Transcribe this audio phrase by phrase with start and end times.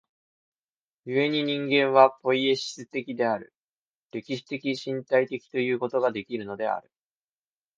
[1.05, 3.53] 故に人間はポイエシス的である、
[4.11, 6.89] 歴史的身体的ということができるのである。